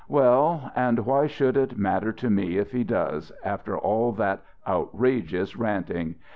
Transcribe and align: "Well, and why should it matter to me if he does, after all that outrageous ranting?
"Well, 0.07 0.71
and 0.75 1.05
why 1.05 1.27
should 1.27 1.55
it 1.55 1.77
matter 1.77 2.11
to 2.11 2.29
me 2.31 2.57
if 2.57 2.71
he 2.71 2.83
does, 2.83 3.31
after 3.43 3.77
all 3.77 4.13
that 4.13 4.41
outrageous 4.65 5.55
ranting? 5.55 6.15